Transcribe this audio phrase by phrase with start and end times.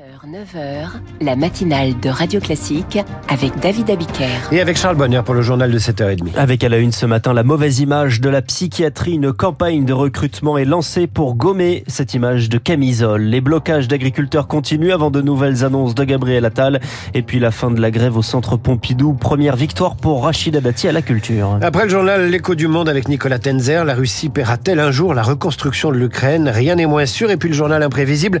[0.00, 0.88] 7h, 9h,
[1.20, 4.28] la matinale de Radio Classique avec David Abiker.
[4.50, 6.36] Et avec Charles Bonner pour le journal de 7h30.
[6.36, 9.92] Avec à la une ce matin la mauvaise image de la psychiatrie, une campagne de
[9.92, 13.22] recrutement est lancée pour gommer cette image de camisole.
[13.22, 16.80] Les blocages d'agriculteurs continuent avant de nouvelles annonces de Gabriel Attal
[17.12, 19.12] et puis la fin de la grève au centre Pompidou.
[19.12, 21.58] Première victoire pour Rachida Dati à la culture.
[21.60, 25.22] Après le journal L'écho du monde avec Nicolas Tenzer, la Russie paiera-t-elle un jour la
[25.22, 26.48] reconstruction de l'Ukraine?
[26.48, 27.30] Rien n'est moins sûr.
[27.30, 28.40] Et puis le journal imprévisible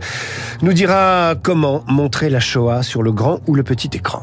[0.62, 4.22] nous dira comment montrer la Shoah sur le grand ou le petit écran.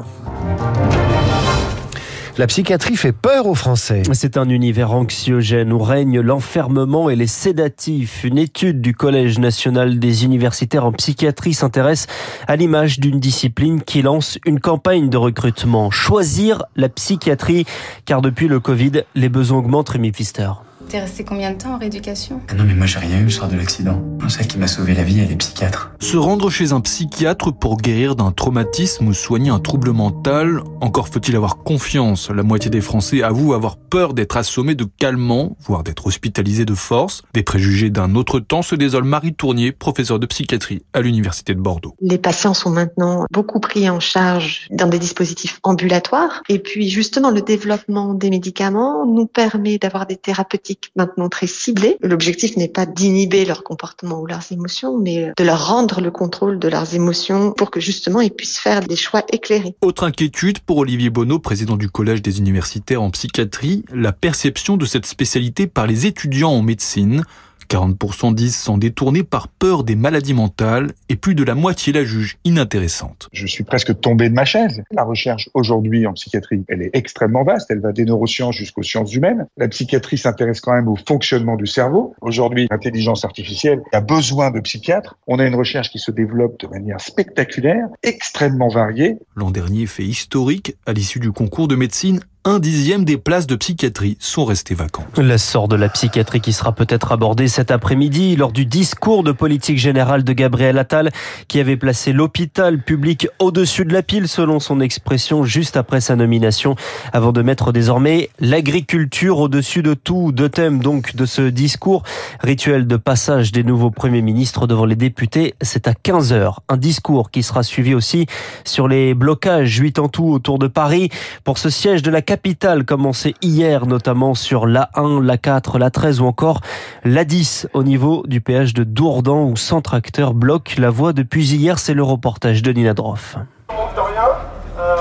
[2.38, 4.02] La psychiatrie fait peur aux Français.
[4.14, 8.24] C'est un univers anxiogène où règne l'enfermement et les sédatifs.
[8.24, 12.06] Une étude du Collège national des universitaires en psychiatrie s'intéresse
[12.46, 15.90] à l'image d'une discipline qui lance une campagne de recrutement.
[15.90, 17.66] Choisir la psychiatrie,
[18.06, 20.48] car depuis le Covid, les besoins augmentent, Rémi Pfister.
[20.88, 22.40] T'es resté combien de temps en rééducation?
[22.48, 24.02] Ah non, mais moi j'ai rien eu le soir de l'accident.
[24.28, 25.90] Celle qui m'a sauvé la vie, elle est psychiatre.
[26.00, 31.08] Se rendre chez un psychiatre pour guérir d'un traumatisme ou soigner un trouble mental, encore
[31.08, 32.30] faut-il avoir confiance.
[32.30, 36.74] La moitié des Français avouent avoir peur d'être assommés de calmants, voire d'être hospitalisés de
[36.74, 37.22] force.
[37.32, 41.60] Des préjugés d'un autre temps se désole Marie Tournier, professeure de psychiatrie à l'Université de
[41.60, 41.94] Bordeaux.
[42.00, 46.42] Les patients sont maintenant beaucoup pris en charge dans des dispositifs ambulatoires.
[46.48, 51.96] Et puis justement, le développement des médicaments nous permet d'avoir des thérapeutiques maintenant très ciblées.
[52.02, 56.58] L'objectif n'est pas d'inhiber leur comportement ou leurs émotions, mais de leur rendre le contrôle
[56.58, 59.74] de leurs émotions pour que justement ils puissent faire des choix éclairés.
[59.82, 64.86] Autre inquiétude pour Olivier Bonneau, président du Collège des universitaires en psychiatrie, la perception de
[64.86, 67.24] cette spécialité par les étudiants en médecine.
[67.68, 72.04] 40% disent s'en détourner par peur des maladies mentales et plus de la moitié la
[72.04, 73.28] jugent inintéressante.
[73.32, 74.82] Je suis presque tombé de ma chaise.
[74.90, 77.70] La recherche aujourd'hui en psychiatrie, elle est extrêmement vaste.
[77.70, 79.46] Elle va des neurosciences jusqu'aux sciences humaines.
[79.56, 82.14] La psychiatrie s'intéresse quand même au fonctionnement du cerveau.
[82.20, 85.18] Aujourd'hui, l'intelligence artificielle a besoin de psychiatres.
[85.26, 89.16] On a une recherche qui se développe de manière spectaculaire, extrêmement variée.
[89.36, 93.56] L'an dernier, fait historique, à l'issue du concours de médecine, un dixième des places de
[93.56, 95.06] psychiatrie sont restées vacantes.
[95.18, 99.78] L'essor de la psychiatrie qui sera peut-être abordé cet après-midi lors du discours de politique
[99.78, 101.10] générale de Gabriel Attal
[101.48, 106.16] qui avait placé l'hôpital public au-dessus de la pile selon son expression juste après sa
[106.16, 106.76] nomination
[107.12, 110.32] avant de mettre désormais l'agriculture au-dessus de tout.
[110.32, 112.02] Deux thèmes donc de ce discours.
[112.40, 116.62] Rituel de passage des nouveaux premiers ministres devant les députés, c'est à 15 heures.
[116.68, 118.26] Un discours qui sera suivi aussi
[118.64, 121.10] sur les blocages 8 en tout autour de Paris
[121.44, 126.60] pour ce siège de la capitale commencé hier, notamment sur l'A1, l'A4, l'A13 ou encore
[127.06, 131.78] l'A10 au niveau du péage de Dourdan où 100 tracteurs bloquent la voie depuis hier.
[131.78, 133.36] C'est le reportage de Nina Droff.
[133.70, 134.94] Euh,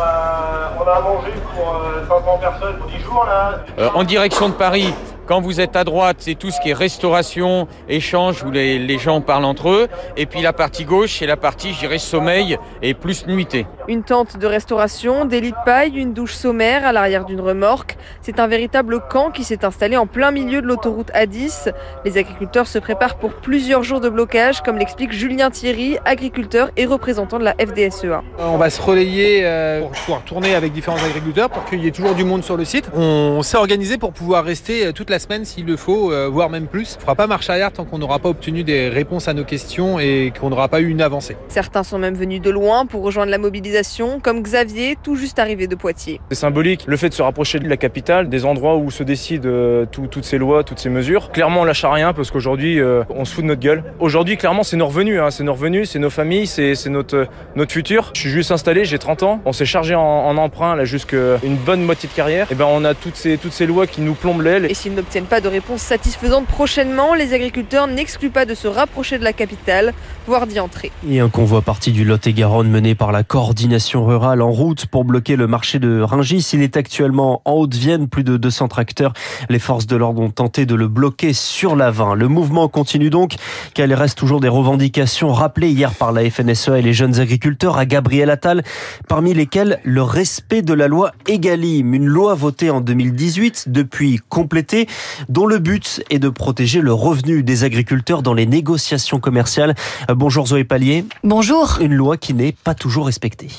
[0.80, 3.60] on a mangé pour 500 personnes pour 10 jours là.
[3.78, 4.94] Euh, en direction de Paris,
[5.28, 9.00] quand vous êtes à droite, c'est tout ce qui est restauration, échange, où les, les,
[9.00, 9.88] gens parlent entre eux.
[10.16, 13.68] Et puis la partie gauche, c'est la partie, je dirais, sommeil et plus nuitée.
[13.90, 17.96] Une tente de restauration, des lits de paille, une douche sommaire à l'arrière d'une remorque.
[18.22, 21.72] C'est un véritable camp qui s'est installé en plein milieu de l'autoroute A10.
[22.04, 26.86] Les agriculteurs se préparent pour plusieurs jours de blocage, comme l'explique Julien Thierry, agriculteur et
[26.86, 28.24] représentant de la FDSEA.
[28.40, 31.92] On va se relayer euh, pour pouvoir tourner avec différents agriculteurs pour qu'il y ait
[31.92, 32.92] toujours du monde sur le site.
[32.94, 36.68] On s'est organisé pour pouvoir rester toute la semaine s'il le faut, euh, voire même
[36.68, 36.96] plus.
[36.96, 39.46] On ne fera pas marche arrière tant qu'on n'aura pas obtenu des réponses à nos
[39.46, 41.38] questions et qu'on n'aura pas eu une avancée.
[41.48, 43.77] Certains sont même venus de loin pour rejoindre la mobilisation,
[44.24, 46.20] comme Xavier, tout juste arrivé de Poitiers.
[46.30, 49.48] C'est symbolique, le fait de se rapprocher de la capitale, des endroits où se décident
[49.48, 51.32] euh, tout, toutes ces lois, toutes ces mesures.
[51.32, 53.84] Clairement, on lâche à rien parce qu'aujourd'hui, euh, on se fout de notre gueule.
[54.00, 57.72] Aujourd'hui, clairement, c'est nos revenus, hein, c'est nos revenus, c'est nos familles, c'est notre, notre
[57.72, 58.12] futur.
[58.16, 61.38] Je suis juste installé, j'ai 30 ans, on s'est chargé en, en emprunt là jusqu'à
[61.44, 62.52] une bonne moitié de carrière.
[62.52, 64.66] Et ben, on a toutes ces, toutes ces lois qui nous plombent l'aile.
[64.70, 69.20] Et s'ils n'obtiennent pas de réponse satisfaisante prochainement, les agriculteurs n'excluent pas de se rapprocher
[69.20, 69.94] de la capitale,
[70.26, 70.92] voire d'y entrer.
[71.08, 75.36] Et un convoi parti du Lot-et-Garonne mené par la coordination rurale en route pour bloquer
[75.36, 76.50] le marché de Ringis.
[76.54, 79.14] Il est actuellement en Haute-Vienne, plus de 200 tracteurs.
[79.50, 82.16] Les forces de l'ordre ont tenté de le bloquer sur la 20.
[82.16, 83.36] Le mouvement continue donc,
[83.74, 87.78] car il reste toujours des revendications rappelées hier par la FNSEA et les jeunes agriculteurs
[87.78, 88.64] à Gabriel Attal,
[89.08, 94.88] parmi lesquelles le respect de la loi Egalim, une loi votée en 2018, depuis complétée,
[95.28, 99.76] dont le but est de protéger le revenu des agriculteurs dans les négociations commerciales.
[100.10, 101.06] Bonjour Zoé Pallier.
[101.24, 101.80] Bonjour.
[101.82, 103.57] Une loi qui n'est pas toujours respectée.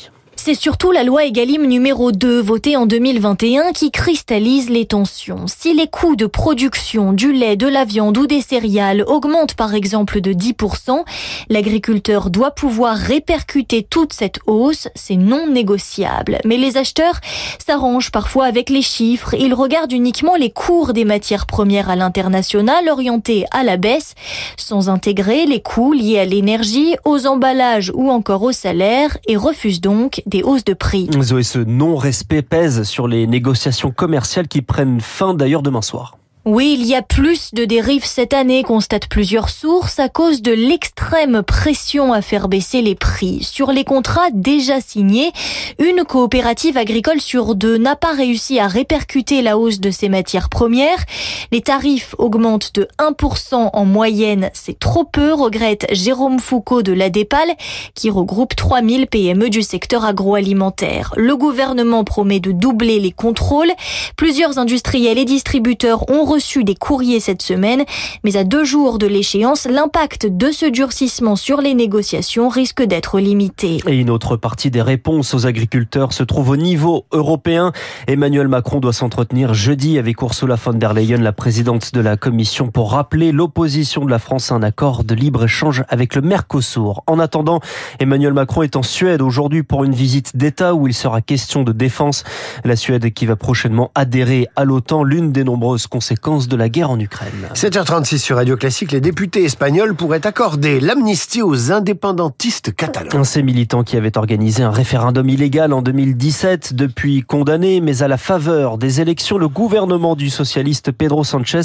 [0.48, 5.44] C'est surtout la loi Egalim numéro 2 votée en 2021 qui cristallise les tensions.
[5.46, 9.74] Si les coûts de production du lait, de la viande ou des céréales augmentent par
[9.74, 11.04] exemple de 10%,
[11.50, 16.38] l'agriculteur doit pouvoir répercuter toute cette hausse, c'est non négociable.
[16.46, 17.20] Mais les acheteurs
[17.62, 22.88] s'arrangent parfois avec les chiffres, ils regardent uniquement les cours des matières premières à l'international
[22.88, 24.14] orientés à la baisse,
[24.56, 29.82] sans intégrer les coûts liés à l'énergie, aux emballages ou encore au salaire et refusent
[29.82, 31.08] donc des hausses de prix.
[31.22, 36.17] Zoé, ce non-respect pèse sur les négociations commerciales qui prennent fin d'ailleurs demain soir.
[36.50, 40.50] Oui, il y a plus de dérives cette année, constatent plusieurs sources, à cause de
[40.50, 43.42] l'extrême pression à faire baisser les prix.
[43.42, 45.30] Sur les contrats déjà signés,
[45.78, 50.48] une coopérative agricole sur deux n'a pas réussi à répercuter la hausse de ses matières
[50.48, 51.04] premières.
[51.52, 57.48] Les tarifs augmentent de 1% en moyenne, c'est trop peu, regrette Jérôme Foucault de l'ADEPAL,
[57.94, 61.12] qui regroupe 3000 PME du secteur agroalimentaire.
[61.18, 63.72] Le gouvernement promet de doubler les contrôles.
[64.16, 67.84] Plusieurs industriels et distributeurs ont des courriers cette semaine,
[68.22, 73.18] mais à deux jours de l'échéance, l'impact de ce durcissement sur les négociations risque d'être
[73.18, 73.80] limité.
[73.86, 77.72] Et une autre partie des réponses aux agriculteurs se trouve au niveau européen.
[78.06, 82.68] Emmanuel Macron doit s'entretenir jeudi avec Ursula von der Leyen, la présidente de la Commission,
[82.68, 87.02] pour rappeler l'opposition de la France à un accord de libre-échange avec le Mercosur.
[87.08, 87.58] En attendant,
[87.98, 91.72] Emmanuel Macron est en Suède aujourd'hui pour une visite d'État où il sera question de
[91.72, 92.22] défense.
[92.64, 96.90] La Suède qui va prochainement adhérer à l'OTAN, l'une des nombreuses conséquences de la guerre
[96.90, 97.48] en Ukraine.
[97.54, 103.24] 7h36 sur Radio Classique, les députés espagnols pourraient accorder l'amnistie aux indépendantistes catalans.
[103.24, 108.18] Ces militants qui avaient organisé un référendum illégal en 2017, depuis condamnés, mais à la
[108.18, 111.62] faveur des élections, le gouvernement du socialiste Pedro Sanchez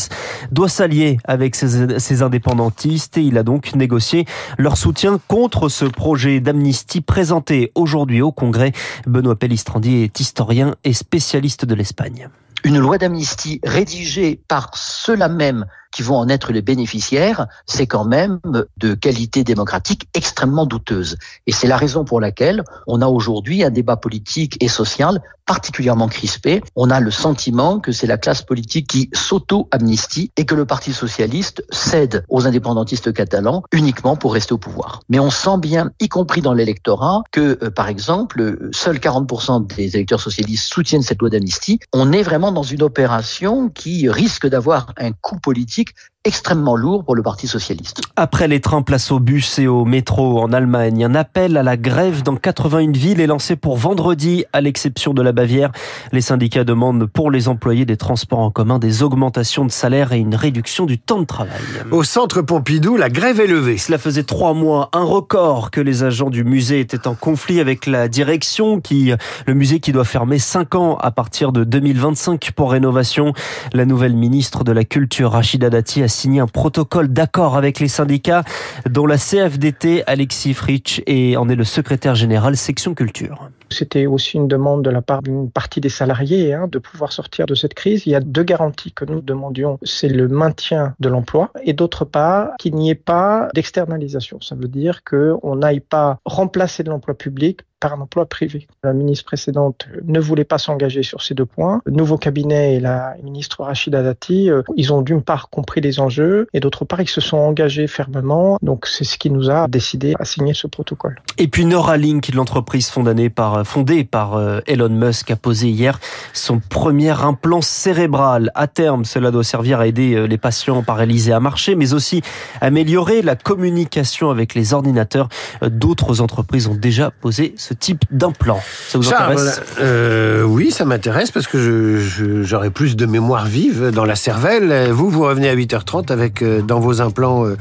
[0.53, 4.25] doit s'allier avec ces, ces indépendantistes et il a donc négocié
[4.57, 8.71] leur soutien contre ce projet d'amnistie présenté aujourd'hui au Congrès.
[9.07, 12.29] Benoît Pellistrandi est historien et spécialiste de l'Espagne
[12.63, 18.05] une loi d'amnistie rédigée par ceux-là même qui vont en être les bénéficiaires, c'est quand
[18.05, 18.39] même
[18.77, 21.17] de qualité démocratique extrêmement douteuse.
[21.47, 26.07] Et c'est la raison pour laquelle on a aujourd'hui un débat politique et social particulièrement
[26.07, 26.61] crispé.
[26.75, 30.93] On a le sentiment que c'est la classe politique qui s'auto-amnistie et que le Parti
[30.93, 35.01] socialiste cède aux indépendantistes catalans uniquement pour rester au pouvoir.
[35.09, 39.95] Mais on sent bien, y compris dans l'électorat, que, euh, par exemple, seuls 40% des
[39.95, 41.79] électeurs socialistes soutiennent cette loi d'amnistie.
[41.91, 47.03] On est vraiment dans une opération qui risque d'avoir un coût politique Politik extrêmement lourd
[47.03, 48.01] pour le Parti socialiste.
[48.15, 51.03] Après les trains, place au bus et au métro en Allemagne.
[51.03, 55.21] Un appel à la grève dans 81 villes est lancé pour vendredi, à l'exception de
[55.21, 55.71] la Bavière.
[56.13, 60.17] Les syndicats demandent pour les employés des transports en commun des augmentations de salaire et
[60.17, 61.51] une réduction du temps de travail.
[61.91, 63.77] Au centre Pompidou, la grève est levée.
[63.77, 67.85] Cela faisait trois mois, un record que les agents du musée étaient en conflit avec
[67.85, 69.11] la direction, qui
[69.45, 73.33] le musée qui doit fermer cinq ans à partir de 2025 pour rénovation.
[73.73, 77.87] La nouvelle ministre de la Culture, Rachida Dati, a signé un protocole d'accord avec les
[77.87, 78.43] syndicats,
[78.89, 83.49] dont la CFDT, Alexis Fritsch, et en est le secrétaire général section culture.
[83.69, 87.45] C'était aussi une demande de la part d'une partie des salariés hein, de pouvoir sortir
[87.45, 88.05] de cette crise.
[88.05, 89.79] Il y a deux garanties que nous demandions.
[89.83, 94.39] C'est le maintien de l'emploi et d'autre part qu'il n'y ait pas d'externalisation.
[94.41, 98.65] Ça veut dire qu'on n'aille pas remplacer de l'emploi public par un emploi privé.
[98.81, 101.81] La ministre précédente ne voulait pas s'engager sur ces deux points.
[101.83, 105.99] Le nouveau cabinet et la ministre Rachida Dati, euh, ils ont d'une part compris les
[105.99, 108.57] enjeux et d'autre part ils se sont engagés fermement.
[108.61, 111.21] Donc c'est ce qui nous a décidé à signer ce protocole.
[111.37, 115.99] Et puis Neuralink, l'entreprise fondée par, fondée par euh, Elon Musk, a posé hier
[116.33, 118.51] son premier implant cérébral.
[118.55, 122.21] À terme, cela doit servir à aider euh, les patients paralysés à marcher, mais aussi
[122.61, 125.29] améliorer la communication avec les ordinateurs.
[125.65, 128.59] D'autres entreprises ont déjà posé ce type d'implant.
[128.87, 129.61] Ça vous intéresse?
[129.79, 131.99] euh, Oui, ça m'intéresse parce que
[132.43, 134.91] j'aurai plus de mémoire vive dans la cervelle.
[134.91, 137.57] Vous, vous revenez à 8h30 avec euh, dans vos implants euh,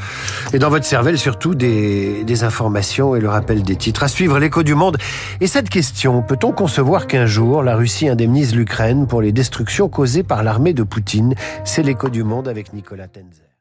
[0.53, 4.03] et dans votre cervelle surtout des, des informations et le rappel des titres.
[4.03, 4.97] À suivre l'écho du monde.
[5.41, 10.23] Et cette question, peut-on concevoir qu'un jour la Russie indemnise l'Ukraine pour les destructions causées
[10.23, 11.35] par l'armée de Poutine?
[11.65, 13.52] C'est l'écho du monde avec Nicolas Tenzer.